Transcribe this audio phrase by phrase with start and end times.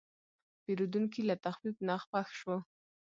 [0.63, 2.55] پیرودونکی له تخفیف نه خوښ شو.